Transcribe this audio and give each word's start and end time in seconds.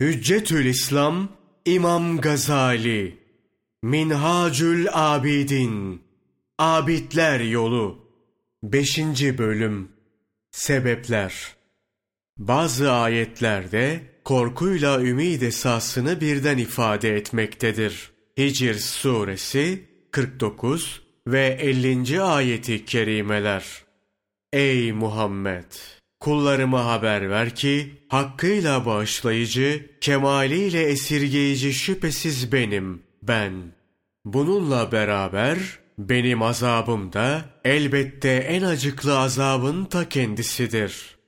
Hüccetül 0.00 0.66
İslam 0.66 1.28
İmam 1.64 2.20
Gazali 2.20 3.18
Minhacül 3.82 4.86
Abidin 4.92 6.02
Abidler 6.58 7.40
Yolu 7.40 7.98
5. 8.62 8.98
Bölüm 9.38 9.88
Sebepler 10.50 11.56
Bazı 12.36 12.92
ayetlerde 12.92 14.00
korkuyla 14.24 15.02
ümid 15.02 15.42
esasını 15.42 16.20
birden 16.20 16.58
ifade 16.58 17.16
etmektedir. 17.16 18.10
Hicr 18.38 18.74
suresi 18.74 19.84
49 20.10 21.02
ve 21.26 21.46
50. 21.46 22.22
ayeti 22.22 22.84
kerimeler. 22.84 23.84
Ey 24.52 24.92
Muhammed! 24.92 25.97
Kullarıma 26.20 26.86
haber 26.86 27.30
ver 27.30 27.54
ki, 27.54 28.02
hakkıyla 28.08 28.86
bağışlayıcı, 28.86 29.90
kemaliyle 30.00 30.82
esirgeyici 30.82 31.72
şüphesiz 31.72 32.52
benim, 32.52 33.02
ben. 33.22 33.52
Bununla 34.24 34.92
beraber, 34.92 35.58
benim 35.98 36.42
azabım 36.42 37.12
da 37.12 37.44
elbette 37.64 38.30
en 38.30 38.62
acıklı 38.62 39.18
azabın 39.18 39.84
ta 39.84 40.08
kendisidir. 40.08 41.18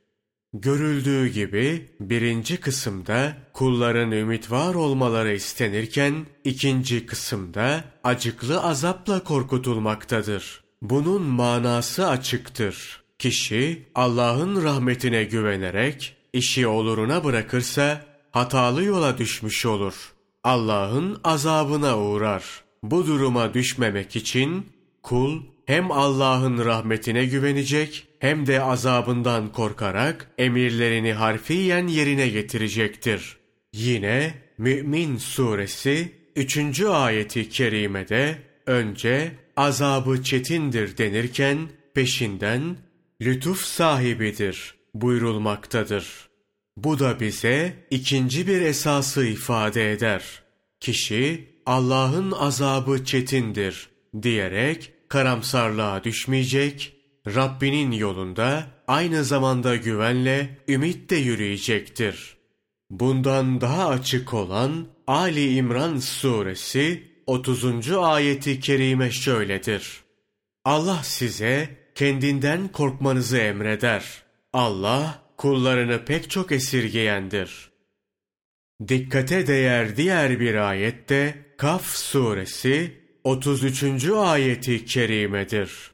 Görüldüğü 0.52 1.28
gibi 1.28 1.90
birinci 2.00 2.60
kısımda 2.60 3.36
kulların 3.52 4.10
ümit 4.10 4.50
var 4.50 4.74
olmaları 4.74 5.34
istenirken 5.34 6.26
ikinci 6.44 7.06
kısımda 7.06 7.84
acıklı 8.04 8.62
azapla 8.62 9.24
korkutulmaktadır. 9.24 10.64
Bunun 10.82 11.22
manası 11.22 12.08
açıktır. 12.08 12.99
Kişi 13.20 13.82
Allah'ın 13.94 14.62
rahmetine 14.62 15.24
güvenerek 15.24 16.16
işi 16.32 16.66
oluruna 16.66 17.24
bırakırsa 17.24 18.04
hatalı 18.30 18.84
yola 18.84 19.18
düşmüş 19.18 19.66
olur. 19.66 20.12
Allah'ın 20.44 21.20
azabına 21.24 21.98
uğrar. 21.98 22.44
Bu 22.82 23.06
duruma 23.06 23.54
düşmemek 23.54 24.16
için 24.16 24.66
kul 25.02 25.42
hem 25.66 25.90
Allah'ın 25.90 26.64
rahmetine 26.64 27.24
güvenecek 27.24 28.06
hem 28.18 28.46
de 28.46 28.62
azabından 28.62 29.52
korkarak 29.52 30.30
emirlerini 30.38 31.12
harfiyen 31.12 31.86
yerine 31.86 32.28
getirecektir. 32.28 33.36
Yine 33.72 34.34
Mü'min 34.58 35.16
suresi 35.16 36.12
3. 36.36 36.80
ayeti 36.80 37.48
kerimede 37.48 38.38
önce 38.66 39.32
azabı 39.56 40.22
çetindir 40.22 40.98
denirken 40.98 41.58
peşinden 41.94 42.76
lütuf 43.20 43.64
sahibidir 43.64 44.74
buyurulmaktadır. 44.94 46.30
Bu 46.76 46.98
da 46.98 47.20
bize 47.20 47.86
ikinci 47.90 48.46
bir 48.46 48.60
esası 48.60 49.26
ifade 49.26 49.92
eder. 49.92 50.42
Kişi 50.80 51.50
Allah'ın 51.66 52.30
azabı 52.32 53.04
çetindir 53.04 53.88
diyerek 54.22 54.92
karamsarlığa 55.08 56.04
düşmeyecek, 56.04 56.96
Rabbinin 57.26 57.92
yolunda 57.92 58.66
aynı 58.88 59.24
zamanda 59.24 59.76
güvenle, 59.76 60.58
ümitle 60.68 61.16
yürüyecektir. 61.16 62.36
Bundan 62.90 63.60
daha 63.60 63.88
açık 63.88 64.34
olan 64.34 64.86
Ali 65.06 65.54
İmran 65.54 65.98
suresi 65.98 67.10
30. 67.26 67.90
ayeti 67.92 68.60
kerime 68.60 69.10
şöyledir. 69.10 70.00
Allah 70.64 71.00
size 71.02 71.79
kendinden 71.94 72.68
korkmanızı 72.68 73.38
emreder. 73.38 74.22
Allah 74.52 75.22
kullarını 75.36 76.04
pek 76.04 76.30
çok 76.30 76.52
esirgeyendir. 76.52 77.70
Dikkate 78.88 79.46
değer 79.46 79.96
diğer 79.96 80.40
bir 80.40 80.54
ayette 80.54 81.34
Kaf 81.58 81.86
suresi 81.86 83.00
33. 83.24 84.04
ayeti 84.04 84.84
kerimedir. 84.84 85.90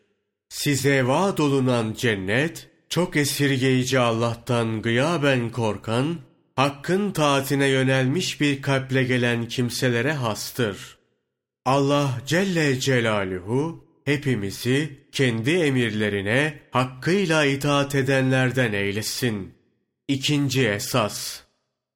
Size 0.49 1.07
vaat 1.07 1.41
olunan 1.41 1.95
cennet, 1.99 2.69
çok 2.89 3.17
esirgeyici 3.17 3.99
Allah'tan 3.99 4.83
gıyaben 4.83 5.51
korkan, 5.51 6.17
Hakk'ın 6.57 7.11
taatine 7.11 7.67
yönelmiş 7.67 8.41
bir 8.41 8.63
kalple 8.63 9.05
gelen 9.05 9.49
kimselere 9.49 10.13
hastır. 10.13 10.99
Allah 11.65 12.21
Celle 12.27 12.81
Celaluhu, 12.81 13.86
hepimizi 14.07 15.07
kendi 15.13 15.51
emirlerine 15.51 16.61
hakkıyla 16.71 17.45
itaat 17.45 17.95
edenlerden 17.95 18.73
eylesin. 18.73 19.55
İkinci 20.09 20.69
esas, 20.69 21.41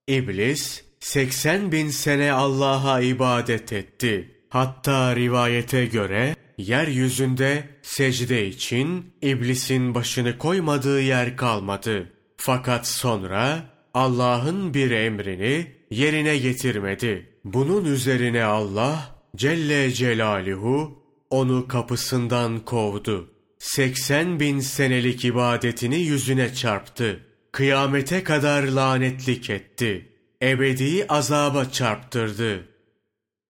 İblis, 0.08 0.84
80 1.00 1.72
bin 1.72 1.90
sene 1.90 2.32
Allah'a 2.32 3.00
ibadet 3.00 3.72
etti.'' 3.72 4.40
Hatta 4.50 5.16
rivayete 5.16 5.86
göre 5.86 6.36
yeryüzünde 6.58 7.64
secde 7.82 8.46
için 8.46 9.12
iblisin 9.22 9.94
başını 9.94 10.38
koymadığı 10.38 11.00
yer 11.00 11.36
kalmadı. 11.36 12.12
Fakat 12.36 12.86
sonra 12.86 13.62
Allah'ın 13.94 14.74
bir 14.74 14.90
emrini 14.90 15.66
yerine 15.90 16.38
getirmedi. 16.38 17.26
Bunun 17.44 17.84
üzerine 17.84 18.44
Allah 18.44 19.16
Celle 19.36 19.92
Celaluhu 19.92 20.99
onu 21.30 21.68
kapısından 21.68 22.64
kovdu. 22.64 23.30
80 23.58 24.40
bin 24.40 24.60
senelik 24.60 25.24
ibadetini 25.24 25.98
yüzüne 25.98 26.54
çarptı. 26.54 27.20
Kıyamete 27.52 28.24
kadar 28.24 28.62
lanetlik 28.62 29.50
etti. 29.50 30.08
Ebedi 30.42 31.06
azaba 31.08 31.64
çarptırdı. 31.64 32.68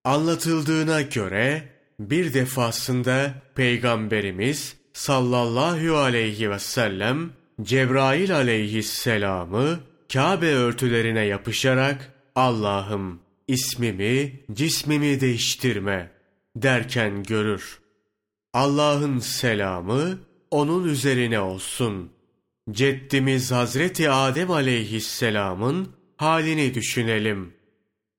Anlatıldığına 0.05 1.03
göre 1.03 1.69
bir 2.01 2.35
defasında 2.35 3.35
Peygamberimiz 3.55 4.77
sallallahu 4.93 5.97
aleyhi 5.97 6.51
ve 6.51 6.59
sellem 6.59 7.31
Cebrail 7.63 8.37
aleyhisselamı 8.37 9.81
Kabe 10.13 10.47
örtülerine 10.47 11.25
yapışarak 11.25 12.13
Allah'ım 12.35 13.21
ismimi, 13.49 14.41
cismimi 14.53 15.21
değiştirme 15.21 16.11
derken 16.57 17.23
görür. 17.23 17.81
Allah'ın 18.55 19.19
selamı 19.19 20.19
onun 20.51 20.85
üzerine 20.85 21.41
olsun. 21.41 22.13
Ceddimiz 22.71 23.53
Hazreti 23.53 24.11
Adem 24.11 24.51
aleyhisselamın 24.51 25.89
halini 26.17 26.75
düşünelim.'' 26.75 27.61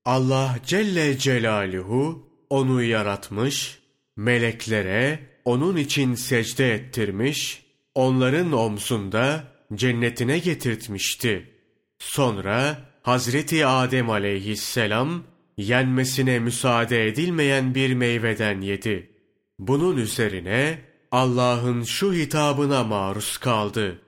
Allah 0.06 0.56
Celle 0.66 1.18
Celaluhu 1.18 2.30
onu 2.50 2.84
yaratmış, 2.84 3.80
meleklere 4.18 5.20
onun 5.46 5.78
için 5.78 6.16
secde 6.16 6.74
ettirmiş, 6.74 7.64
onların 7.96 8.52
omzunda 8.52 9.44
cennetine 9.76 10.40
getirtmişti. 10.40 11.52
Sonra 12.00 12.78
Hazreti 13.02 13.66
Adem 13.66 14.10
aleyhisselam 14.10 15.24
yenmesine 15.62 16.40
müsaade 16.40 17.08
edilmeyen 17.08 17.76
bir 17.76 17.94
meyveden 17.94 18.62
yedi. 18.62 19.12
Bunun 19.60 19.98
üzerine 19.98 20.82
Allah'ın 21.12 21.84
şu 21.84 22.14
hitabına 22.14 22.84
maruz 22.84 23.38
kaldı. 23.38 24.02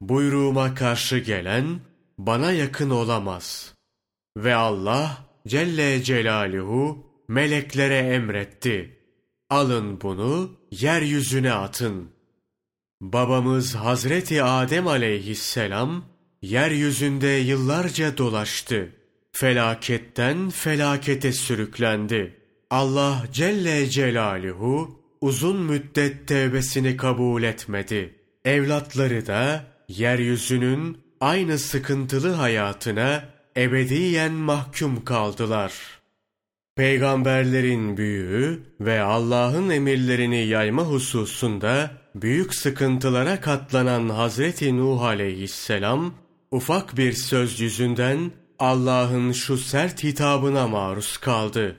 Buyruğuma 0.00 0.74
karşı 0.74 1.18
gelen 1.18 1.80
bana 2.18 2.52
yakın 2.52 2.90
olamaz. 2.90 3.74
Ve 4.36 4.54
Allah 4.54 5.26
Celle 5.48 6.02
Celaluhu 6.02 7.06
meleklere 7.28 7.98
emretti. 7.98 8.98
Alın 9.50 10.00
bunu 10.00 10.58
yeryüzüne 10.70 11.52
atın. 11.52 12.10
Babamız 13.00 13.74
Hazreti 13.74 14.42
Adem 14.42 14.86
aleyhisselam 14.86 16.04
yeryüzünde 16.42 17.26
yıllarca 17.26 18.18
dolaştı. 18.18 18.99
Felaketten 19.40 20.50
felakete 20.50 21.32
sürüklendi. 21.32 22.36
Allah 22.70 23.22
Celle 23.32 23.90
Celaluhu 23.90 25.00
uzun 25.20 25.56
müddet 25.56 26.28
tevbesini 26.28 26.96
kabul 26.96 27.42
etmedi. 27.42 28.14
Evlatları 28.44 29.26
da 29.26 29.64
yeryüzünün 29.88 30.98
aynı 31.20 31.58
sıkıntılı 31.58 32.32
hayatına 32.32 33.24
ebediyen 33.56 34.32
mahkum 34.32 35.04
kaldılar. 35.04 35.72
Peygamberlerin 36.76 37.96
büyüğü 37.96 38.62
ve 38.80 39.00
Allah'ın 39.00 39.70
emirlerini 39.70 40.46
yayma 40.46 40.82
hususunda 40.82 41.90
büyük 42.14 42.54
sıkıntılara 42.54 43.40
katlanan 43.40 44.08
Hazreti 44.08 44.76
Nuh 44.76 45.02
aleyhisselam, 45.02 46.14
ufak 46.50 46.96
bir 46.96 47.12
söz 47.12 47.60
yüzünden 47.60 48.30
Allah'ın 48.60 49.32
şu 49.32 49.56
sert 49.58 50.04
hitabına 50.04 50.68
maruz 50.68 51.16
kaldı. 51.16 51.76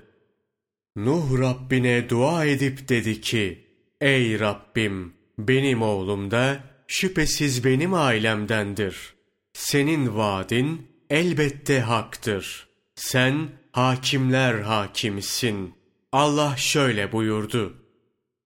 Nuh 0.95 1.39
Rabbine 1.39 2.09
dua 2.09 2.45
edip 2.45 2.89
dedi 2.89 3.21
ki, 3.21 3.67
Ey 4.01 4.39
Rabbim! 4.39 5.13
Benim 5.37 5.81
oğlum 5.81 6.31
da 6.31 6.63
şüphesiz 6.87 7.65
benim 7.65 7.93
ailemdendir. 7.93 9.13
Senin 9.53 10.17
vaadin 10.17 10.87
elbette 11.09 11.79
haktır. 11.79 12.67
sen 12.95 13.49
hakimler 13.71 14.59
hakimisin. 14.59 15.73
Allah 16.11 16.57
şöyle 16.57 17.11
buyurdu. 17.11 17.73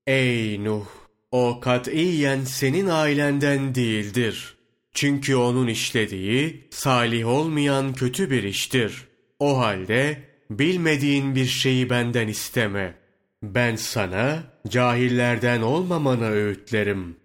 Ey 0.08 0.64
Nuh! 0.64 0.86
O 1.32 1.60
katiyen 1.60 2.44
senin 2.44 2.88
ailenden 2.88 3.76
değildir. 3.76 4.55
Çünkü 4.96 5.36
onun 5.36 5.68
işlediği 5.68 6.68
salih 6.72 7.28
olmayan 7.28 7.94
kötü 7.94 8.30
bir 8.30 8.44
iştir. 8.44 9.08
O 9.40 9.60
halde 9.60 10.24
bilmediğin 10.50 11.36
bir 11.36 11.46
şeyi 11.46 11.90
benden 11.90 12.28
isteme. 12.28 12.96
Ben 13.44 13.76
sana 13.76 14.44
cahillerden 14.68 15.62
olmamanı 15.62 16.30
öğütlerim. 16.30 17.16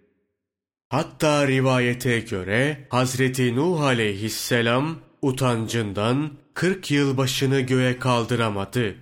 Hatta 0.89 1.47
rivayete 1.47 2.19
göre 2.19 2.87
Hazreti 2.89 3.55
Nuh 3.55 3.81
aleyhisselam 3.81 4.99
utancından 5.21 6.31
40 6.53 6.91
yıl 6.91 7.17
başını 7.17 7.59
göğe 7.59 7.99
kaldıramadı. 7.99 8.95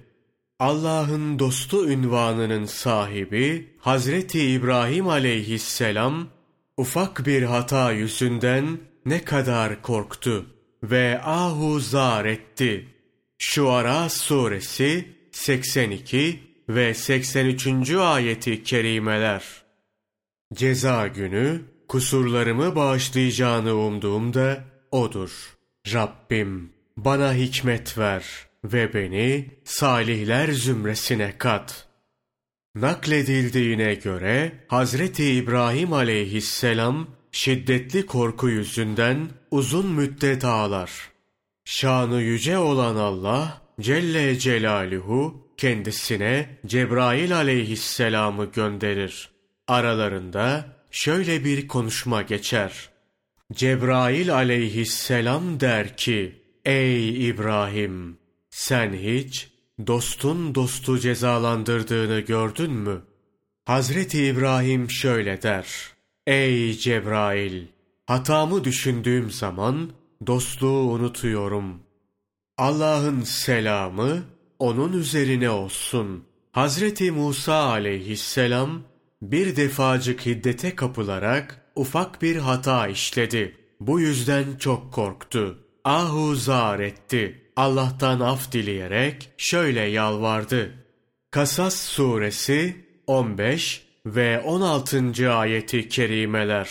Allah'ın 0.60 1.39
dostu 1.39 1.89
ünvanının 1.89 2.66
sahibi 2.66 3.69
Hazreti 3.80 4.51
İbrahim 4.51 5.07
aleyhisselam 5.07 6.27
ufak 6.80 7.26
bir 7.26 7.44
hata 7.44 7.92
yüzünden 7.92 8.80
ne 9.06 9.24
kadar 9.24 9.81
korktu 9.81 10.46
ve 10.84 11.22
ahu 11.24 11.80
zar 11.80 12.26
etti. 12.26 12.88
Şuara 13.38 14.10
suresi 14.10 15.16
82 15.31 16.40
ve 16.70 16.94
83. 16.94 17.92
ayeti 17.92 18.64
kerimeler. 18.64 19.44
Ceza 20.54 21.08
günü 21.08 21.62
kusurlarımı 21.88 22.76
bağışlayacağını 22.76 23.76
umduğumda 23.76 24.64
odur. 24.92 25.58
Rabbim 25.94 26.74
bana 26.98 27.34
hikmet 27.34 27.98
ver 27.98 28.24
ve 28.64 28.94
beni 28.94 29.52
salihler 29.64 30.52
zümresine 30.52 31.38
kat. 31.38 31.88
Nakledildiğine 32.75 33.94
göre 33.94 34.51
Hazreti 34.68 35.31
İbrahim 35.31 35.94
aleyhisselam 35.94 37.07
şiddetli 37.31 38.06
korku 38.06 38.50
yüzünden 38.50 39.30
uzun 39.51 39.88
müddet 39.88 40.45
ağlar. 40.45 40.92
Şanı 41.66 42.21
yüce 42.21 42.57
olan 42.57 42.95
Allah 42.95 43.62
Celle 43.81 44.39
Celaluhu 44.39 45.48
kendisine 45.57 46.60
Cebrail 46.66 47.36
aleyhisselamı 47.36 48.45
gönderir. 48.45 49.30
Aralarında 49.68 50.66
şöyle 50.92 51.44
bir 51.45 51.68
konuşma 51.68 52.21
geçer. 52.21 52.89
Cebrail 53.54 54.33
aleyhisselam 54.33 55.60
der 55.60 55.98
ki, 55.98 56.42
Ey 56.66 57.30
İbrahim! 57.30 58.18
Sen 58.50 58.94
hiç 58.94 59.48
dostun 59.88 60.56
dostu 60.56 61.00
cezalandırdığını 61.00 62.20
gördün 62.20 62.72
mü? 62.72 63.02
Hazreti 63.66 64.26
İbrahim 64.26 64.90
şöyle 64.90 65.42
der. 65.42 65.68
Ey 66.28 66.74
Cebrail! 66.74 67.68
Hatamı 68.06 68.64
düşündüğüm 68.64 69.31
zaman 69.31 69.90
dostluğu 70.28 70.92
unutuyorum. 70.92 71.80
Allah'ın 72.58 73.22
selamı 73.22 74.24
onun 74.60 74.94
üzerine 74.94 75.50
olsun. 75.50 76.24
Hazreti 76.52 77.12
Musa 77.12 77.54
aleyhisselam 77.54 78.81
bir 79.22 79.56
defacık 79.56 80.26
hiddete 80.26 80.76
kapılarak 80.76 81.66
ufak 81.76 82.22
bir 82.22 82.36
hata 82.36 82.88
işledi. 82.88 83.56
Bu 83.80 84.00
yüzden 84.00 84.46
çok 84.60 84.94
korktu. 84.94 85.58
Ahu 85.84 86.36
zar 86.36 86.80
etti. 86.80 87.49
Allah'tan 87.59 88.19
af 88.19 88.51
dileyerek 88.51 89.29
şöyle 89.38 89.81
yalvardı. 89.81 90.73
Kasas 91.31 91.75
suresi 91.75 92.85
15 93.07 93.83
ve 94.06 94.39
16. 94.39 95.31
ayeti 95.31 95.89
kerimeler. 95.89 96.69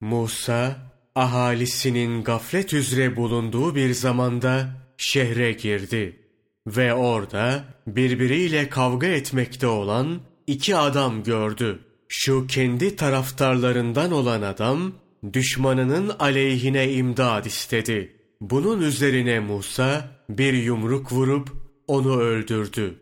Musa, 0.00 0.76
ahalisinin 1.14 2.24
gaflet 2.24 2.72
üzere 2.72 3.16
bulunduğu 3.16 3.74
bir 3.74 3.94
zamanda 3.94 4.68
şehre 4.96 5.52
girdi 5.52 6.20
ve 6.66 6.94
orada 6.94 7.64
birbiriyle 7.86 8.68
kavga 8.68 9.06
etmekte 9.06 9.66
olan 9.66 10.20
iki 10.46 10.76
adam 10.76 11.22
gördü. 11.22 11.78
Şu 12.08 12.46
kendi 12.46 12.96
taraftarlarından 12.96 14.12
olan 14.12 14.42
adam 14.42 14.92
düşmanının 15.32 16.12
aleyhine 16.18 16.92
imdad 16.92 17.44
istedi. 17.44 18.19
Bunun 18.40 18.80
üzerine 18.80 19.40
Musa 19.40 20.10
bir 20.28 20.52
yumruk 20.52 21.12
vurup 21.12 21.48
onu 21.86 22.20
öldürdü. 22.20 23.00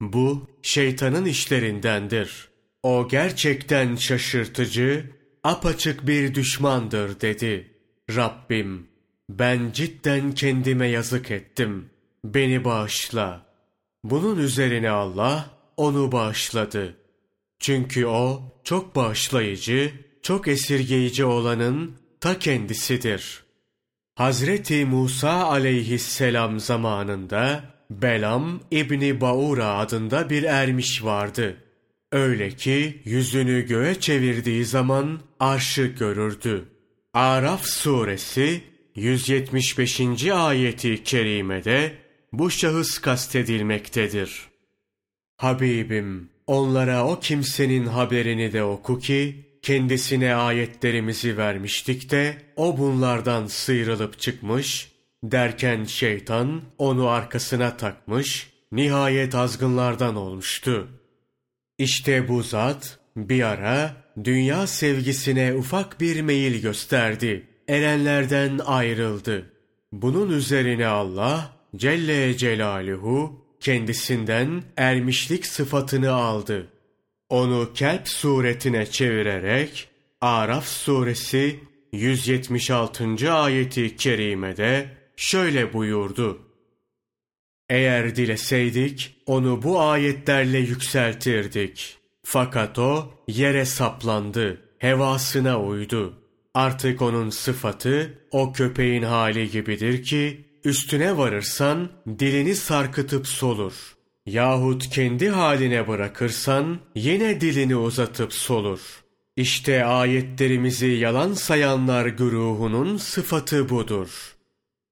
Bu 0.00 0.46
şeytanın 0.62 1.24
işlerindendir. 1.24 2.48
O 2.82 3.08
gerçekten 3.08 3.96
şaşırtıcı, 3.96 5.10
apaçık 5.44 6.06
bir 6.06 6.34
düşmandır 6.34 7.20
dedi. 7.20 7.70
Rabbim 8.16 8.86
ben 9.30 9.70
cidden 9.72 10.32
kendime 10.32 10.88
yazık 10.88 11.30
ettim. 11.30 11.90
Beni 12.24 12.64
bağışla. 12.64 13.46
Bunun 14.04 14.38
üzerine 14.38 14.90
Allah 14.90 15.50
onu 15.76 16.12
bağışladı. 16.12 16.96
Çünkü 17.60 18.06
o 18.06 18.42
çok 18.64 18.96
bağışlayıcı, 18.96 19.92
çok 20.22 20.48
esirgeyici 20.48 21.24
olanın 21.24 21.96
ta 22.20 22.38
kendisidir. 22.38 23.41
Hazreti 24.14 24.84
Musa 24.84 25.30
aleyhisselam 25.30 26.60
zamanında 26.60 27.64
Belam 27.90 28.60
İbni 28.70 29.20
Baura 29.20 29.74
adında 29.74 30.30
bir 30.30 30.42
ermiş 30.42 31.04
vardı. 31.04 31.56
Öyle 32.12 32.50
ki 32.50 33.02
yüzünü 33.04 33.66
göğe 33.66 34.00
çevirdiği 34.00 34.64
zaman 34.64 35.20
arşı 35.40 35.82
görürdü. 35.82 36.64
Araf 37.14 37.66
suresi 37.66 38.60
175. 38.94 40.00
ayeti 40.32 41.04
kerimede 41.04 41.92
bu 42.32 42.50
şahıs 42.50 42.98
kastedilmektedir. 42.98 44.48
Habibim, 45.36 46.28
onlara 46.46 47.06
o 47.06 47.20
kimsenin 47.20 47.86
haberini 47.86 48.52
de 48.52 48.62
oku 48.62 48.98
ki, 48.98 49.51
kendisine 49.62 50.34
ayetlerimizi 50.34 51.36
vermiştik 51.36 52.10
de, 52.10 52.36
o 52.56 52.78
bunlardan 52.78 53.46
sıyrılıp 53.46 54.18
çıkmış, 54.18 54.92
derken 55.24 55.84
şeytan 55.84 56.62
onu 56.78 57.08
arkasına 57.08 57.76
takmış, 57.76 58.50
nihayet 58.72 59.34
azgınlardan 59.34 60.16
olmuştu. 60.16 60.88
İşte 61.78 62.28
bu 62.28 62.42
zat, 62.42 62.98
bir 63.16 63.42
ara 63.42 63.96
dünya 64.24 64.66
sevgisine 64.66 65.54
ufak 65.54 66.00
bir 66.00 66.20
meyil 66.20 66.62
gösterdi. 66.62 67.46
Erenlerden 67.68 68.58
ayrıldı. 68.58 69.52
Bunun 69.92 70.30
üzerine 70.30 70.86
Allah 70.86 71.56
Celle 71.76 72.36
Celaluhu 72.36 73.46
kendisinden 73.60 74.62
ermişlik 74.76 75.46
sıfatını 75.46 76.12
aldı. 76.12 76.68
Onu 77.32 77.72
kelp 77.74 78.08
suretine 78.08 78.86
çevirerek 78.86 79.88
Araf 80.20 80.66
suresi 80.66 81.60
176. 81.92 83.32
ayeti 83.32 83.96
kerimede 83.96 84.88
şöyle 85.16 85.72
buyurdu. 85.72 86.42
Eğer 87.68 88.16
dileseydik 88.16 89.16
onu 89.26 89.62
bu 89.62 89.80
ayetlerle 89.80 90.58
yükseltirdik. 90.58 91.98
Fakat 92.22 92.78
o 92.78 93.14
yere 93.28 93.64
saplandı, 93.64 94.60
hevasına 94.78 95.62
uydu. 95.62 96.14
Artık 96.54 97.02
onun 97.02 97.30
sıfatı 97.30 98.18
o 98.30 98.52
köpeğin 98.52 99.02
hali 99.02 99.50
gibidir 99.50 100.02
ki 100.02 100.44
üstüne 100.64 101.16
varırsan 101.16 101.90
dilini 102.18 102.54
sarkıtıp 102.54 103.26
solur. 103.26 104.01
Yahut 104.26 104.88
kendi 104.90 105.28
haline 105.28 105.88
bırakırsan 105.88 106.78
yine 106.94 107.40
dilini 107.40 107.76
uzatıp 107.76 108.32
solur. 108.32 109.02
İşte 109.36 109.84
ayetlerimizi 109.84 110.86
yalan 110.86 111.32
sayanlar 111.32 112.06
güruhunun 112.06 112.96
sıfatı 112.96 113.68
budur. 113.68 114.36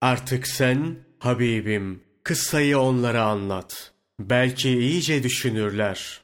Artık 0.01 0.47
sen 0.47 0.97
Habibim 1.19 2.01
kıssayı 2.25 2.79
onlara 2.79 3.23
anlat. 3.23 3.93
Belki 4.21 4.71
iyice 4.71 5.23
düşünürler. 5.23 6.21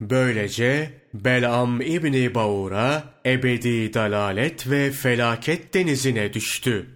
Böylece 0.00 0.90
Belam 1.14 1.80
İbni 1.80 2.34
Baur'a 2.34 3.04
ebedi 3.26 3.94
dalalet 3.94 4.70
ve 4.70 4.90
felaket 4.90 5.74
denizine 5.74 6.32
düştü. 6.32 6.86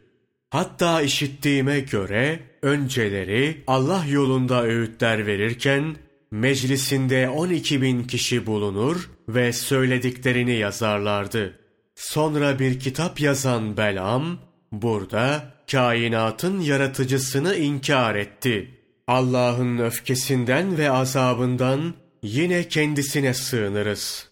Hatta 0.57 1.03
işittiğime 1.03 1.81
göre 1.81 2.41
önceleri 2.63 3.65
Allah 3.67 4.05
yolunda 4.11 4.63
öğütler 4.63 5.27
verirken 5.27 5.97
meclisinde 6.31 7.29
12 7.29 7.83
bin 7.83 8.05
kişi 8.05 8.47
bulunur 8.47 9.11
ve 9.29 9.53
söylediklerini 9.53 10.53
yazarlardı. 10.53 11.59
Sonra 11.95 12.59
bir 12.59 12.81
kitap 12.81 13.21
yazan 13.21 13.77
Belam 13.77 14.39
burada 14.73 15.53
kainatın 15.71 16.61
yaratıcısını 16.61 17.57
inkar 17.57 18.15
etti. 18.15 18.71
Allah'ın 19.07 19.79
öfkesinden 19.79 20.79
ve 20.79 20.91
azabından 20.91 21.95
yine 22.23 22.69
kendisine 22.69 23.35
sığınırız. 23.35 24.29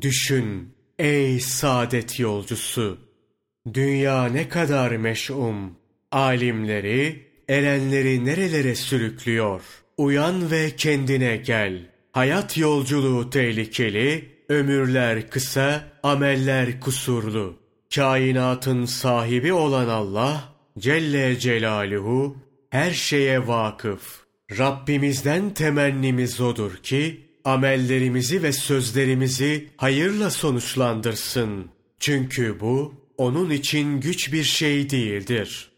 Düşün 0.00 0.74
ey 0.98 1.40
saadet 1.40 2.20
yolcusu! 2.20 3.03
Dünya 3.72 4.26
ne 4.26 4.48
kadar 4.48 4.90
meş'um, 4.90 5.72
alimleri, 6.12 7.26
erenleri 7.48 8.24
nerelere 8.24 8.74
sürüklüyor. 8.74 9.62
Uyan 9.96 10.50
ve 10.50 10.70
kendine 10.76 11.36
gel. 11.36 11.90
Hayat 12.12 12.58
yolculuğu 12.58 13.30
tehlikeli, 13.30 14.28
ömürler 14.48 15.30
kısa, 15.30 15.84
ameller 16.02 16.80
kusurlu. 16.80 17.56
Kainatın 17.94 18.84
sahibi 18.84 19.52
olan 19.52 19.88
Allah, 19.88 20.54
Celle 20.78 21.38
Celaluhu, 21.38 22.36
her 22.70 22.90
şeye 22.90 23.46
vakıf. 23.46 24.24
Rabbimizden 24.58 25.54
temennimiz 25.54 26.40
odur 26.40 26.76
ki, 26.76 27.20
amellerimizi 27.44 28.42
ve 28.42 28.52
sözlerimizi 28.52 29.68
hayırla 29.76 30.30
sonuçlandırsın. 30.30 31.70
Çünkü 31.98 32.60
bu, 32.60 33.03
onun 33.18 33.50
için 33.50 34.00
güç 34.00 34.32
bir 34.32 34.44
şey 34.44 34.90
değildir. 34.90 35.70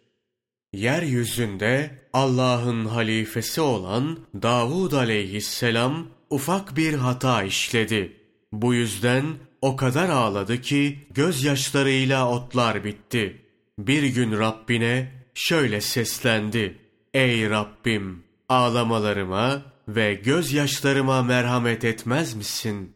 Yeryüzünde 0.73 1.91
Allah'ın 2.13 2.85
halifesi 2.85 3.61
olan 3.61 4.19
Davud 4.43 4.93
aleyhisselam 4.93 6.07
ufak 6.31 6.77
bir 6.77 6.95
hata 6.95 7.43
işledi. 7.43 8.13
Bu 8.53 8.75
yüzden 8.75 9.25
o 9.63 9.77
kadar 9.77 10.09
ağladı 10.09 10.61
ki 10.61 10.99
gözyaşlarıyla 11.11 12.31
otlar 12.31 12.85
bitti. 12.85 13.43
Bir 13.79 14.03
gün 14.03 14.33
Rabbine 14.33 15.13
şöyle 15.35 15.81
seslendi. 15.81 16.79
Ey 17.15 17.51
Rabbim! 17.51 18.25
Ağlamalarıma 18.49 19.63
ve 19.89 20.15
gözyaşlarıma 20.15 21.23
merhamet 21.23 21.85
etmez 21.85 22.35
misin? 22.35 22.93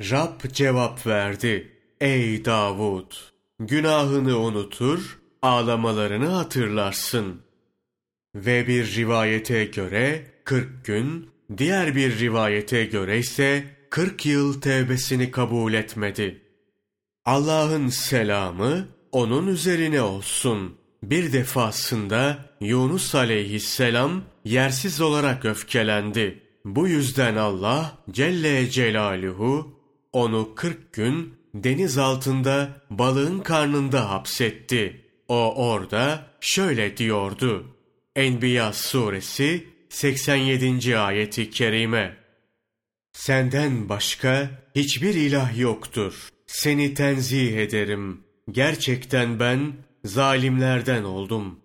Rab 0.00 0.52
cevap 0.52 1.06
verdi. 1.06 1.72
Ey 2.00 2.44
Davud! 2.44 3.31
Günahını 3.66 4.38
unutur, 4.38 5.18
ağlamalarını 5.42 6.26
hatırlarsın. 6.26 7.42
Ve 8.34 8.68
bir 8.68 8.96
rivayete 8.96 9.64
göre 9.64 10.26
40 10.44 10.84
gün, 10.84 11.30
diğer 11.58 11.96
bir 11.96 12.18
rivayete 12.18 12.84
göre 12.84 13.18
ise 13.18 13.64
40 13.90 14.26
yıl 14.26 14.60
tevbesini 14.60 15.30
kabul 15.30 15.72
etmedi. 15.72 16.42
Allah'ın 17.24 17.88
selamı 17.88 18.88
onun 19.12 19.46
üzerine 19.46 20.02
olsun. 20.02 20.74
Bir 21.02 21.32
defasında 21.32 22.38
Yunus 22.60 23.14
aleyhisselam 23.14 24.22
yersiz 24.44 25.00
olarak 25.00 25.44
öfkelendi. 25.44 26.42
Bu 26.64 26.88
yüzden 26.88 27.36
Allah 27.36 27.98
Celle 28.10 28.70
Celaluhu 28.70 29.80
onu 30.12 30.54
40 30.54 30.92
gün 30.92 31.41
deniz 31.54 31.98
altında 31.98 32.68
balığın 32.90 33.40
karnında 33.40 34.10
hapsetti. 34.10 35.00
O 35.28 35.54
orada 35.68 36.26
şöyle 36.40 36.96
diyordu. 36.96 37.76
Enbiya 38.16 38.72
suresi 38.72 39.66
87. 39.88 40.98
ayeti 40.98 41.50
kerime. 41.50 42.16
Senden 43.12 43.88
başka 43.88 44.50
hiçbir 44.74 45.14
ilah 45.14 45.58
yoktur. 45.58 46.28
Seni 46.46 46.94
tenzih 46.94 47.56
ederim. 47.56 48.20
Gerçekten 48.50 49.40
ben 49.40 49.72
zalimlerden 50.04 51.02
oldum. 51.04 51.60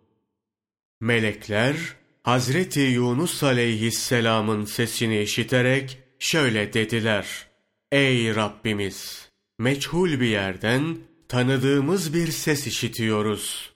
Melekler 1.01 1.75
Hazreti 2.24 2.79
Yunus 2.79 3.44
aleyhisselamın 3.44 4.65
sesini 4.65 5.22
işiterek 5.22 5.98
şöyle 6.20 6.74
dediler. 6.74 7.48
Ey 7.91 8.36
Rabbimiz! 8.36 9.27
Meçhul 9.60 10.20
bir 10.20 10.28
yerden 10.28 10.98
tanıdığımız 11.30 12.14
bir 12.14 12.28
ses 12.28 12.68
işitiyoruz. 12.68 13.72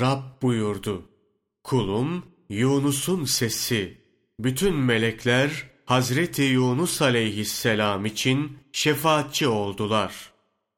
Rab 0.00 0.42
buyurdu. 0.42 1.02
Kulum 1.64 2.22
Yunus'un 2.48 3.24
sesi. 3.24 3.98
Bütün 4.40 4.74
melekler 4.74 5.66
Hazreti 5.84 6.42
Yunus 6.42 7.02
aleyhisselam 7.02 8.06
için 8.06 8.58
şefaatçi 8.72 9.48
oldular. 9.48 10.30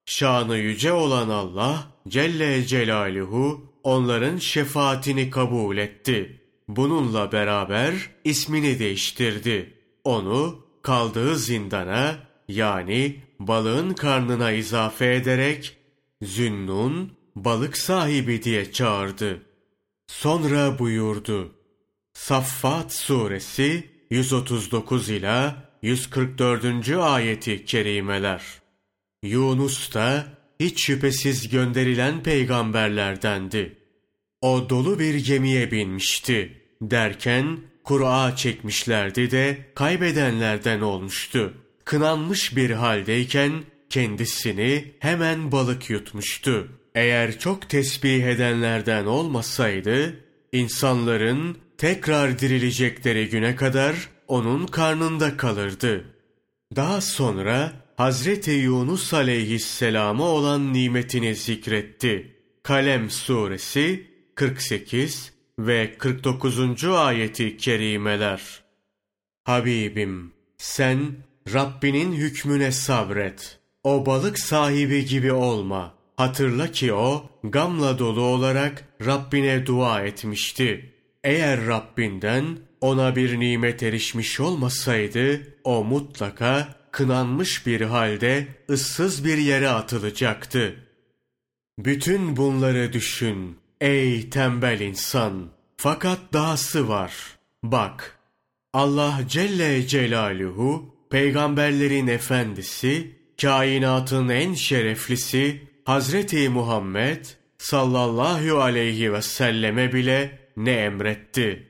Şanı 0.07 0.59
yüce 0.59 0.93
olan 0.93 1.29
Allah 1.29 1.89
Celle 2.09 2.67
Celaluhu 2.67 3.73
onların 3.83 4.39
şefaatini 4.39 5.31
kabul 5.31 5.77
etti. 5.77 6.41
Bununla 6.69 7.33
beraber 7.33 7.95
ismini 8.25 8.79
değiştirdi. 8.79 9.75
Onu 10.05 10.67
kaldığı 10.83 11.37
zindana 11.37 12.19
yani 12.49 13.21
balığın 13.47 13.95
karnına 13.95 14.53
izafe 14.53 15.15
ederek 15.15 15.77
Zünnun 16.23 17.13
balık 17.37 17.77
sahibi 17.77 18.43
diye 18.43 18.73
çağırdı. 18.73 19.43
Sonra 20.07 20.79
buyurdu. 20.79 21.55
Saffat 22.13 22.95
suresi 22.95 23.91
139 24.11 25.11
ila 25.11 25.69
144. 25.83 26.89
ayeti 26.89 27.65
kerimeler. 27.65 28.43
Yunus 29.23 29.95
da 29.95 30.27
hiç 30.61 30.87
şüphesiz 30.87 31.49
gönderilen 31.49 32.23
peygamberlerdendi. 32.23 33.79
O 34.41 34.71
dolu 34.71 34.99
bir 34.99 35.15
gemiye 35.15 35.71
binmişti. 35.71 36.63
Derken 36.83 37.61
Kur'a 37.85 38.37
çekmişlerdi 38.37 39.31
de 39.31 39.73
kaybedenlerden 39.75 40.81
olmuştu. 40.81 41.55
Kınanmış 41.85 42.57
bir 42.57 42.71
haldeyken 42.71 43.53
kendisini 43.91 44.95
hemen 44.99 45.53
balık 45.53 45.91
yutmuştu. 45.91 46.69
Eğer 46.95 47.39
çok 47.39 47.69
tesbih 47.69 48.25
edenlerden 48.25 49.05
olmasaydı, 49.05 50.17
insanların 50.53 51.59
tekrar 51.79 52.39
dirilecekleri 52.39 53.29
güne 53.29 53.57
kadar 53.57 54.09
onun 54.29 54.67
karnında 54.67 55.37
kalırdı. 55.37 56.05
Daha 56.77 57.01
sonra 57.01 57.73
Hazreti 57.97 58.51
Yunus 58.51 59.15
aleyhisselama 59.15 60.25
olan 60.25 60.73
nimetini 60.73 61.35
zikretti. 61.35 62.37
Kalem 62.63 63.11
suresi 63.11 64.07
48 64.35 65.33
ve 65.59 65.95
49. 65.99 66.85
ayeti 66.85 67.57
kerimeler. 67.57 68.63
Habibim 69.45 70.33
sen 70.59 71.17
Rabbinin 71.53 72.13
hükmüne 72.13 72.73
sabret. 72.73 73.59
O 73.85 74.07
balık 74.07 74.39
sahibi 74.39 75.05
gibi 75.05 75.33
olma. 75.33 75.95
Hatırla 76.17 76.73
ki 76.73 76.93
o 76.93 77.31
gamla 77.45 77.99
dolu 77.99 78.21
olarak 78.21 78.85
Rabbine 79.07 79.67
dua 79.67 80.03
etmişti. 80.03 80.95
Eğer 81.25 81.67
Rabbinden 81.67 82.59
ona 82.81 83.17
bir 83.17 83.41
nimet 83.41 83.83
erişmiş 83.83 84.41
olmasaydı 84.41 85.41
o 85.65 85.85
mutlaka 85.85 86.75
kınanmış 86.91 87.67
bir 87.67 87.81
halde 87.81 88.47
ıssız 88.71 89.25
bir 89.25 89.39
yere 89.39 89.69
atılacaktı. 89.69 90.77
Bütün 91.79 92.37
bunları 92.37 92.93
düşün 92.93 93.59
ey 93.81 94.31
tembel 94.31 94.81
insan. 94.81 95.49
Fakat 95.77 96.19
dahası 96.33 96.89
var. 96.89 97.15
Bak 97.63 98.19
Allah 98.73 99.21
Celle 99.29 99.87
Celaluhu 99.87 100.92
peygamberlerin 101.13 102.07
efendisi, 102.07 103.17
kainatın 103.41 104.29
en 104.29 104.55
şereflisi 104.55 105.63
Hazreti 105.85 106.49
Muhammed 106.49 107.25
sallallahu 107.59 108.61
aleyhi 108.61 109.13
ve 109.13 109.23
selleme 109.23 109.93
bile 109.93 110.39
ne 110.57 110.73
emretti? 110.73 111.69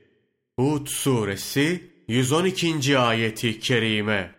Hud 0.59 0.87
suresi 0.87 1.83
112. 2.07 2.97
ayeti 2.97 3.59
kerime. 3.59 4.35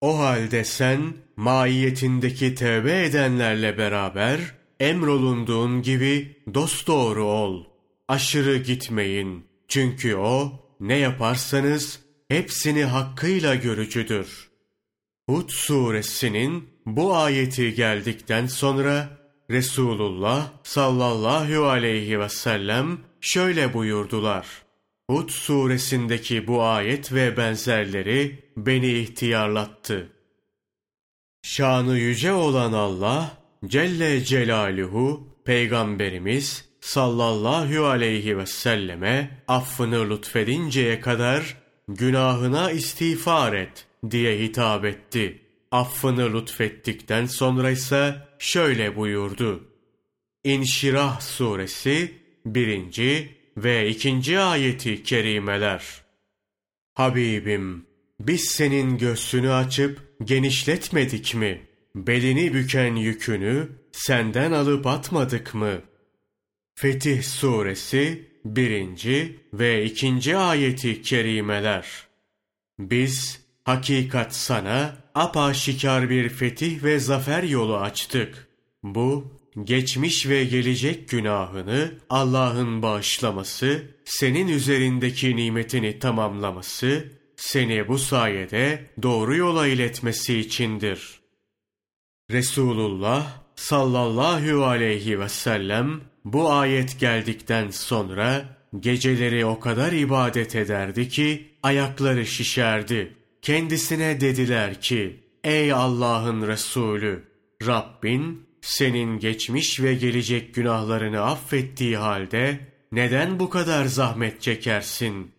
O 0.00 0.18
halde 0.18 0.64
sen 0.64 1.00
maiyetindeki 1.36 2.54
tevbe 2.54 3.04
edenlerle 3.04 3.78
beraber 3.78 4.40
emrolunduğun 4.80 5.82
gibi 5.82 6.36
dosdoğru 6.54 7.24
ol. 7.24 7.64
Aşırı 8.08 8.56
gitmeyin. 8.56 9.44
Çünkü 9.68 10.14
o 10.16 10.52
ne 10.80 10.96
yaparsanız 10.96 12.05
hepsini 12.28 12.84
hakkıyla 12.84 13.54
görücüdür. 13.54 14.48
Hud 15.28 15.50
suresinin 15.50 16.68
bu 16.86 17.16
ayeti 17.16 17.74
geldikten 17.74 18.46
sonra 18.46 19.18
Resulullah 19.50 20.52
sallallahu 20.62 21.66
aleyhi 21.66 22.20
ve 22.20 22.28
sellem 22.28 22.98
şöyle 23.20 23.74
buyurdular. 23.74 24.46
Hud 25.10 25.28
suresindeki 25.28 26.46
bu 26.46 26.62
ayet 26.62 27.12
ve 27.12 27.36
benzerleri 27.36 28.44
beni 28.56 28.92
ihtiyarlattı. 28.92 30.12
Şanı 31.42 31.98
yüce 31.98 32.32
olan 32.32 32.72
Allah 32.72 33.38
Celle 33.66 34.24
Celaluhu 34.24 35.28
Peygamberimiz 35.44 36.64
sallallahu 36.80 37.84
aleyhi 37.84 38.38
ve 38.38 38.46
selleme 38.46 39.44
affını 39.48 40.10
lütfedinceye 40.10 41.00
kadar 41.00 41.65
günahına 41.88 42.70
istiğfar 42.70 43.52
et 43.52 43.86
diye 44.10 44.38
hitap 44.38 44.84
etti. 44.84 45.42
Affını 45.70 46.34
lütfettikten 46.34 47.26
sonra 47.26 47.70
ise 47.70 48.16
şöyle 48.38 48.96
buyurdu. 48.96 49.64
İnşirah 50.44 51.20
suresi 51.20 52.12
1. 52.46 53.30
ve 53.56 53.88
2. 53.88 54.38
ayeti 54.38 55.02
kerimeler. 55.02 55.84
Habibim, 56.94 57.86
biz 58.20 58.44
senin 58.44 58.98
göğsünü 58.98 59.52
açıp 59.52 60.18
genişletmedik 60.24 61.34
mi? 61.34 61.62
Belini 61.94 62.54
büken 62.54 62.96
yükünü 62.96 63.68
senden 63.92 64.52
alıp 64.52 64.86
atmadık 64.86 65.54
mı? 65.54 65.82
Fetih 66.74 67.22
suresi 67.22 68.30
1. 68.54 69.36
ve 69.52 69.84
2. 69.84 70.36
ayeti 70.36 71.02
kerimeler. 71.02 71.86
Biz 72.78 73.40
hakikat 73.64 74.34
sana 74.34 74.96
apaşikar 75.14 76.10
bir 76.10 76.28
fetih 76.28 76.82
ve 76.82 76.98
zafer 76.98 77.42
yolu 77.42 77.76
açtık. 77.76 78.48
Bu 78.82 79.32
geçmiş 79.64 80.28
ve 80.28 80.44
gelecek 80.44 81.08
günahını 81.08 81.92
Allah'ın 82.10 82.82
bağışlaması, 82.82 83.82
senin 84.04 84.48
üzerindeki 84.48 85.36
nimetini 85.36 85.98
tamamlaması, 85.98 87.12
seni 87.36 87.88
bu 87.88 87.98
sayede 87.98 88.90
doğru 89.02 89.36
yola 89.36 89.66
iletmesi 89.66 90.38
içindir. 90.38 91.20
Resulullah 92.30 93.42
sallallahu 93.54 94.64
aleyhi 94.64 95.20
ve 95.20 95.28
sellem 95.28 96.00
bu 96.26 96.52
ayet 96.52 97.00
geldikten 97.00 97.70
sonra 97.70 98.44
geceleri 98.80 99.46
o 99.46 99.60
kadar 99.60 99.92
ibadet 99.92 100.56
ederdi 100.56 101.08
ki 101.08 101.46
ayakları 101.62 102.26
şişerdi. 102.26 103.16
Kendisine 103.42 104.20
dediler 104.20 104.80
ki, 104.80 105.20
ey 105.44 105.72
Allah'ın 105.72 106.46
Resulü, 106.46 107.24
Rabbin 107.66 108.46
senin 108.60 109.18
geçmiş 109.18 109.80
ve 109.80 109.94
gelecek 109.94 110.54
günahlarını 110.54 111.20
affettiği 111.20 111.96
halde 111.96 112.60
neden 112.92 113.40
bu 113.40 113.50
kadar 113.50 113.84
zahmet 113.84 114.42
çekersin? 114.42 115.32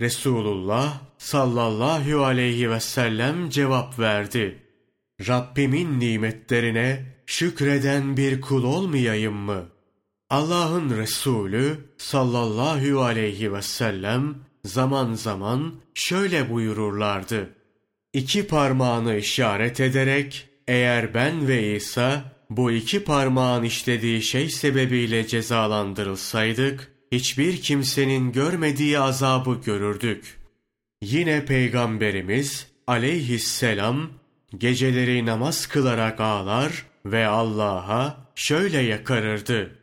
Resulullah 0.00 1.00
sallallahu 1.18 2.24
aleyhi 2.24 2.70
ve 2.70 2.80
sellem 2.80 3.50
cevap 3.50 3.98
verdi. 3.98 4.58
Rabbimin 5.28 6.00
nimetlerine 6.00 7.04
şükreden 7.26 8.16
bir 8.16 8.40
kul 8.40 8.64
olmayayım 8.64 9.36
mı? 9.36 9.77
Allah'ın 10.30 10.96
Resulü 10.96 11.78
sallallahu 11.98 13.02
aleyhi 13.02 13.52
ve 13.52 13.62
sellem 13.62 14.34
zaman 14.64 15.14
zaman 15.14 15.74
şöyle 15.94 16.50
buyururlardı. 16.50 17.54
İki 18.12 18.46
parmağını 18.46 19.16
işaret 19.16 19.80
ederek 19.80 20.48
eğer 20.66 21.14
ben 21.14 21.48
ve 21.48 21.76
İsa 21.76 22.32
bu 22.50 22.72
iki 22.72 23.04
parmağın 23.04 23.62
işlediği 23.62 24.22
şey 24.22 24.50
sebebiyle 24.50 25.26
cezalandırılsaydık, 25.26 26.92
hiçbir 27.12 27.62
kimsenin 27.62 28.32
görmediği 28.32 28.98
azabı 28.98 29.60
görürdük. 29.64 30.38
Yine 31.02 31.44
Peygamberimiz 31.44 32.66
aleyhisselam 32.86 34.10
geceleri 34.58 35.26
namaz 35.26 35.66
kılarak 35.66 36.20
ağlar 36.20 36.86
ve 37.06 37.26
Allah'a 37.26 38.16
şöyle 38.34 38.78
yakarırdı. 38.78 39.77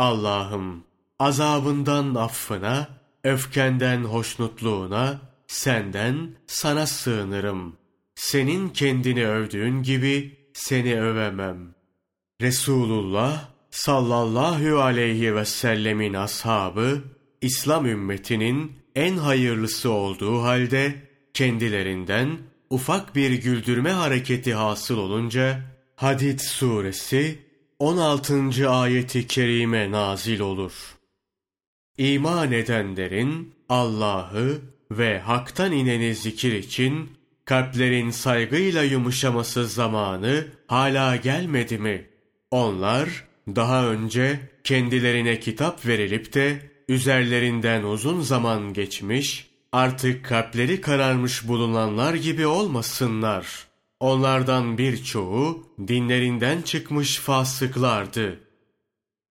Allah'ım 0.00 0.84
azabından 1.18 2.14
affına, 2.14 2.88
öfkenden 3.24 4.04
hoşnutluğuna, 4.04 5.20
senden 5.46 6.36
sana 6.46 6.86
sığınırım. 6.86 7.76
Senin 8.14 8.68
kendini 8.68 9.26
övdüğün 9.28 9.82
gibi 9.82 10.38
seni 10.54 11.00
övemem. 11.00 11.74
Resulullah 12.40 13.48
sallallahu 13.70 14.80
aleyhi 14.80 15.34
ve 15.34 15.44
sellemin 15.44 16.14
ashabı, 16.14 17.02
İslam 17.40 17.86
ümmetinin 17.86 18.72
en 18.94 19.16
hayırlısı 19.16 19.90
olduğu 19.90 20.42
halde, 20.42 20.94
kendilerinden 21.34 22.38
ufak 22.70 23.16
bir 23.16 23.30
güldürme 23.30 23.90
hareketi 23.90 24.54
hasıl 24.54 24.98
olunca, 24.98 25.60
Hadid 25.96 26.38
suresi 26.38 27.49
16. 27.80 28.70
ayeti 28.70 29.26
kerime 29.26 29.90
nazil 29.90 30.40
olur. 30.40 30.72
İman 31.98 32.52
edenlerin 32.52 33.54
Allah'ı 33.68 34.58
ve 34.90 35.18
haktan 35.18 35.72
ineni 35.72 36.14
zikir 36.14 36.52
için 36.52 37.10
kalplerin 37.44 38.10
saygıyla 38.10 38.82
yumuşaması 38.82 39.66
zamanı 39.66 40.46
hala 40.66 41.16
gelmedi 41.16 41.78
mi? 41.78 42.06
Onlar 42.50 43.08
daha 43.48 43.86
önce 43.86 44.40
kendilerine 44.64 45.40
kitap 45.40 45.86
verilip 45.86 46.34
de 46.34 46.70
üzerlerinden 46.88 47.82
uzun 47.82 48.20
zaman 48.20 48.72
geçmiş, 48.72 49.50
artık 49.72 50.24
kalpleri 50.24 50.80
kararmış 50.80 51.48
bulunanlar 51.48 52.14
gibi 52.14 52.46
olmasınlar. 52.46 53.69
Onlardan 54.00 54.78
birçoğu 54.78 55.66
dinlerinden 55.88 56.62
çıkmış 56.62 57.16
fasıklardı. 57.16 58.40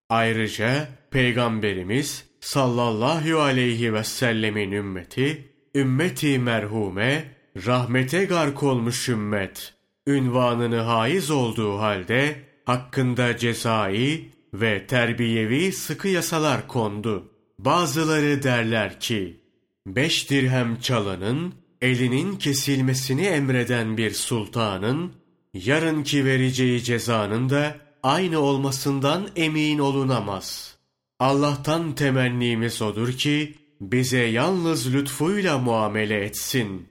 Ayrıca 0.09 0.87
Peygamberimiz 1.11 2.25
sallallahu 2.39 3.39
aleyhi 3.39 3.93
ve 3.93 4.03
sellemin 4.03 4.71
ümmeti, 4.71 5.53
ümmeti 5.75 6.39
merhume, 6.39 7.35
rahmete 7.65 8.25
gark 8.25 8.63
olmuş 8.63 9.09
ümmet, 9.09 9.73
ünvanını 10.07 10.79
haiz 10.79 11.31
olduğu 11.31 11.77
halde, 11.77 12.35
hakkında 12.65 13.37
cezai 13.37 14.29
ve 14.53 14.87
terbiyevi 14.87 15.71
sıkı 15.71 16.07
yasalar 16.07 16.67
kondu. 16.67 17.31
Bazıları 17.59 18.43
derler 18.43 18.99
ki, 18.99 19.39
beş 19.87 20.29
dirhem 20.29 20.79
çalanın, 20.79 21.53
elinin 21.81 22.35
kesilmesini 22.35 23.25
emreden 23.25 23.97
bir 23.97 24.11
sultanın, 24.11 25.11
yarınki 25.53 26.25
vereceği 26.25 26.83
cezanın 26.83 27.49
da 27.49 27.77
aynı 28.03 28.39
olmasından 28.39 29.29
emin 29.35 29.79
olunamaz. 29.79 30.77
Allah'tan 31.19 31.95
temennimiz 31.95 32.81
odur 32.81 33.11
ki, 33.11 33.55
bize 33.81 34.23
yalnız 34.23 34.93
lütfuyla 34.93 35.57
muamele 35.57 36.25
etsin. 36.25 36.89